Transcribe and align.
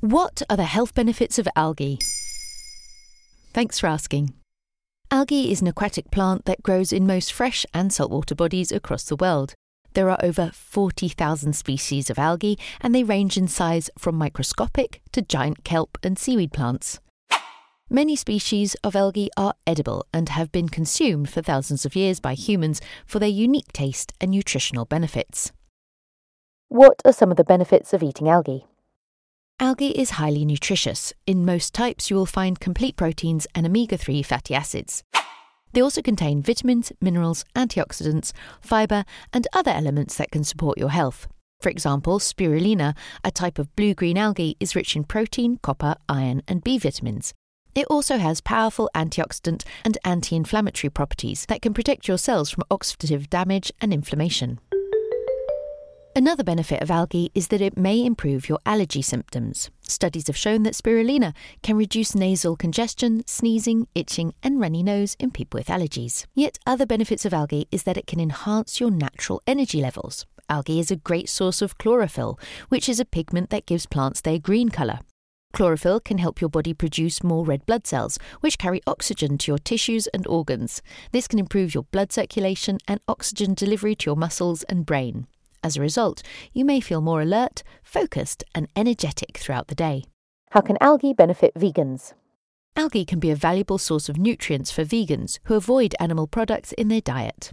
What 0.00 0.42
are 0.48 0.56
the 0.56 0.62
health 0.62 0.94
benefits 0.94 1.40
of 1.40 1.48
algae? 1.56 1.98
Thanks 3.52 3.80
for 3.80 3.88
asking. 3.88 4.32
Algae 5.10 5.50
is 5.50 5.60
an 5.60 5.66
aquatic 5.66 6.12
plant 6.12 6.44
that 6.44 6.62
grows 6.62 6.92
in 6.92 7.04
most 7.04 7.32
fresh 7.32 7.66
and 7.74 7.92
saltwater 7.92 8.36
bodies 8.36 8.70
across 8.70 9.02
the 9.02 9.16
world. 9.16 9.54
There 9.94 10.08
are 10.08 10.20
over 10.22 10.52
40,000 10.54 11.52
species 11.52 12.10
of 12.10 12.18
algae, 12.18 12.56
and 12.80 12.94
they 12.94 13.02
range 13.02 13.36
in 13.36 13.48
size 13.48 13.90
from 13.98 14.14
microscopic 14.14 15.02
to 15.10 15.20
giant 15.20 15.64
kelp 15.64 15.98
and 16.04 16.16
seaweed 16.16 16.52
plants. 16.52 17.00
Many 17.90 18.14
species 18.14 18.76
of 18.84 18.94
algae 18.94 19.30
are 19.36 19.54
edible 19.66 20.06
and 20.14 20.28
have 20.28 20.52
been 20.52 20.68
consumed 20.68 21.28
for 21.28 21.42
thousands 21.42 21.84
of 21.84 21.96
years 21.96 22.20
by 22.20 22.34
humans 22.34 22.80
for 23.04 23.18
their 23.18 23.28
unique 23.28 23.72
taste 23.72 24.12
and 24.20 24.30
nutritional 24.30 24.84
benefits. 24.84 25.50
What 26.68 27.02
are 27.04 27.12
some 27.12 27.32
of 27.32 27.36
the 27.36 27.42
benefits 27.42 27.92
of 27.92 28.04
eating 28.04 28.28
algae? 28.28 28.64
Algae 29.60 29.88
is 29.88 30.10
highly 30.10 30.44
nutritious. 30.44 31.12
In 31.26 31.44
most 31.44 31.74
types, 31.74 32.10
you 32.10 32.16
will 32.16 32.26
find 32.26 32.60
complete 32.60 32.94
proteins 32.94 33.44
and 33.56 33.66
omega 33.66 33.98
3 33.98 34.22
fatty 34.22 34.54
acids. 34.54 35.02
They 35.72 35.80
also 35.80 36.00
contain 36.00 36.42
vitamins, 36.42 36.92
minerals, 37.00 37.44
antioxidants, 37.56 38.32
fibre, 38.60 39.04
and 39.32 39.48
other 39.52 39.72
elements 39.72 40.16
that 40.16 40.30
can 40.30 40.44
support 40.44 40.78
your 40.78 40.90
health. 40.90 41.26
For 41.60 41.70
example, 41.70 42.20
spirulina, 42.20 42.96
a 43.24 43.32
type 43.32 43.58
of 43.58 43.74
blue 43.74 43.94
green 43.94 44.16
algae, 44.16 44.56
is 44.60 44.76
rich 44.76 44.94
in 44.94 45.02
protein, 45.02 45.58
copper, 45.60 45.96
iron, 46.08 46.42
and 46.46 46.62
B 46.62 46.78
vitamins. 46.78 47.34
It 47.74 47.88
also 47.90 48.18
has 48.18 48.40
powerful 48.40 48.88
antioxidant 48.94 49.64
and 49.84 49.98
anti 50.04 50.36
inflammatory 50.36 50.90
properties 50.90 51.46
that 51.46 51.62
can 51.62 51.74
protect 51.74 52.06
your 52.06 52.18
cells 52.18 52.48
from 52.48 52.62
oxidative 52.70 53.28
damage 53.28 53.72
and 53.80 53.92
inflammation. 53.92 54.60
Another 56.18 56.42
benefit 56.42 56.82
of 56.82 56.90
algae 56.90 57.30
is 57.32 57.46
that 57.46 57.60
it 57.60 57.76
may 57.76 58.04
improve 58.04 58.48
your 58.48 58.58
allergy 58.66 59.02
symptoms. 59.02 59.70
Studies 59.82 60.26
have 60.26 60.36
shown 60.36 60.64
that 60.64 60.74
spirulina 60.74 61.32
can 61.62 61.76
reduce 61.76 62.12
nasal 62.12 62.56
congestion, 62.56 63.22
sneezing, 63.24 63.86
itching, 63.94 64.34
and 64.42 64.58
runny 64.58 64.82
nose 64.82 65.14
in 65.20 65.30
people 65.30 65.58
with 65.58 65.68
allergies. 65.68 66.26
Yet, 66.34 66.58
other 66.66 66.86
benefits 66.86 67.24
of 67.24 67.32
algae 67.32 67.68
is 67.70 67.84
that 67.84 67.96
it 67.96 68.08
can 68.08 68.18
enhance 68.18 68.80
your 68.80 68.90
natural 68.90 69.40
energy 69.46 69.80
levels. 69.80 70.26
Algae 70.48 70.80
is 70.80 70.90
a 70.90 70.96
great 70.96 71.28
source 71.28 71.62
of 71.62 71.78
chlorophyll, 71.78 72.36
which 72.68 72.88
is 72.88 72.98
a 72.98 73.04
pigment 73.04 73.50
that 73.50 73.66
gives 73.66 73.86
plants 73.86 74.20
their 74.20 74.40
green 74.40 74.70
colour. 74.70 74.98
Chlorophyll 75.52 76.00
can 76.00 76.18
help 76.18 76.40
your 76.40 76.50
body 76.50 76.74
produce 76.74 77.22
more 77.22 77.44
red 77.44 77.64
blood 77.64 77.86
cells, 77.86 78.18
which 78.40 78.58
carry 78.58 78.80
oxygen 78.88 79.38
to 79.38 79.52
your 79.52 79.58
tissues 79.58 80.08
and 80.08 80.26
organs. 80.26 80.82
This 81.12 81.28
can 81.28 81.38
improve 81.38 81.74
your 81.74 81.84
blood 81.84 82.10
circulation 82.10 82.78
and 82.88 82.98
oxygen 83.06 83.54
delivery 83.54 83.94
to 83.94 84.06
your 84.06 84.16
muscles 84.16 84.64
and 84.64 84.84
brain. 84.84 85.28
As 85.68 85.76
a 85.76 85.82
result, 85.82 86.22
you 86.54 86.64
may 86.64 86.80
feel 86.80 87.02
more 87.02 87.20
alert, 87.20 87.62
focused, 87.82 88.42
and 88.54 88.68
energetic 88.74 89.36
throughout 89.36 89.68
the 89.68 89.74
day. 89.74 90.04
How 90.52 90.62
can 90.62 90.78
algae 90.80 91.12
benefit 91.12 91.52
vegans? 91.54 92.14
Algae 92.74 93.04
can 93.04 93.18
be 93.18 93.30
a 93.30 93.36
valuable 93.36 93.76
source 93.76 94.08
of 94.08 94.16
nutrients 94.16 94.70
for 94.70 94.82
vegans 94.82 95.38
who 95.44 95.54
avoid 95.56 95.94
animal 96.00 96.26
products 96.26 96.72
in 96.72 96.88
their 96.88 97.02
diet. 97.02 97.52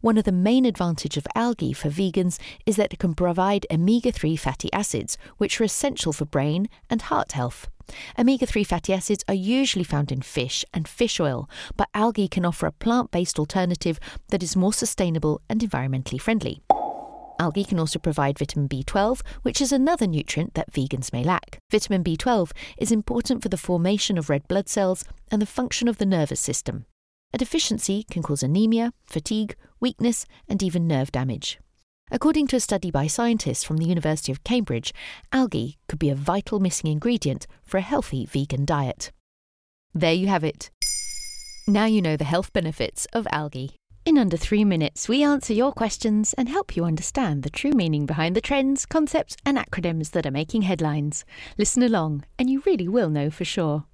One 0.00 0.18
of 0.18 0.24
the 0.24 0.32
main 0.32 0.64
advantages 0.64 1.16
of 1.16 1.28
algae 1.36 1.72
for 1.72 1.88
vegans 1.88 2.40
is 2.66 2.74
that 2.74 2.92
it 2.92 2.98
can 2.98 3.14
provide 3.14 3.64
omega 3.70 4.10
3 4.10 4.34
fatty 4.34 4.72
acids, 4.72 5.16
which 5.36 5.60
are 5.60 5.64
essential 5.64 6.12
for 6.12 6.24
brain 6.24 6.68
and 6.90 7.02
heart 7.02 7.30
health. 7.30 7.68
Omega 8.18 8.44
3 8.44 8.64
fatty 8.64 8.92
acids 8.92 9.24
are 9.28 9.34
usually 9.34 9.84
found 9.84 10.10
in 10.10 10.20
fish 10.20 10.64
and 10.74 10.88
fish 10.88 11.20
oil, 11.20 11.48
but 11.76 11.90
algae 11.94 12.26
can 12.26 12.44
offer 12.44 12.66
a 12.66 12.72
plant 12.72 13.12
based 13.12 13.38
alternative 13.38 14.00
that 14.30 14.42
is 14.42 14.56
more 14.56 14.72
sustainable 14.72 15.40
and 15.48 15.60
environmentally 15.60 16.20
friendly. 16.20 16.60
Algae 17.38 17.64
can 17.64 17.78
also 17.78 17.98
provide 17.98 18.38
vitamin 18.38 18.68
B12, 18.68 19.22
which 19.42 19.60
is 19.60 19.72
another 19.72 20.06
nutrient 20.06 20.54
that 20.54 20.72
vegans 20.72 21.12
may 21.12 21.22
lack. 21.22 21.58
Vitamin 21.70 22.02
B12 22.02 22.50
is 22.78 22.90
important 22.90 23.42
for 23.42 23.48
the 23.48 23.56
formation 23.56 24.18
of 24.18 24.28
red 24.28 24.46
blood 24.48 24.68
cells 24.68 25.04
and 25.30 25.40
the 25.40 25.46
function 25.46 25.88
of 25.88 25.98
the 25.98 26.06
nervous 26.06 26.40
system. 26.40 26.84
A 27.32 27.38
deficiency 27.38 28.04
can 28.10 28.22
cause 28.22 28.42
anemia, 28.42 28.92
fatigue, 29.06 29.54
weakness, 29.80 30.26
and 30.48 30.62
even 30.62 30.88
nerve 30.88 31.12
damage. 31.12 31.58
According 32.10 32.46
to 32.48 32.56
a 32.56 32.60
study 32.60 32.90
by 32.90 33.06
scientists 33.06 33.64
from 33.64 33.76
the 33.76 33.86
University 33.86 34.32
of 34.32 34.42
Cambridge, 34.42 34.94
algae 35.30 35.76
could 35.88 35.98
be 35.98 36.08
a 36.08 36.14
vital 36.14 36.58
missing 36.58 36.90
ingredient 36.90 37.46
for 37.64 37.76
a 37.76 37.82
healthy 37.82 38.24
vegan 38.24 38.64
diet. 38.64 39.12
There 39.94 40.14
you 40.14 40.26
have 40.28 40.42
it. 40.42 40.70
Now 41.66 41.84
you 41.84 42.00
know 42.00 42.16
the 42.16 42.24
health 42.24 42.52
benefits 42.54 43.06
of 43.12 43.26
algae. 43.30 43.76
In 44.04 44.16
under 44.16 44.36
three 44.36 44.64
minutes, 44.64 45.08
we 45.08 45.22
answer 45.22 45.52
your 45.52 45.72
questions 45.72 46.34
and 46.34 46.48
help 46.48 46.76
you 46.76 46.84
understand 46.84 47.42
the 47.42 47.50
true 47.50 47.72
meaning 47.72 48.06
behind 48.06 48.34
the 48.34 48.40
trends, 48.40 48.86
concepts, 48.86 49.36
and 49.44 49.58
acronyms 49.58 50.12
that 50.12 50.24
are 50.24 50.30
making 50.30 50.62
headlines. 50.62 51.24
Listen 51.58 51.82
along, 51.82 52.24
and 52.38 52.48
you 52.48 52.62
really 52.64 52.88
will 52.88 53.10
know 53.10 53.30
for 53.30 53.44
sure. 53.44 53.84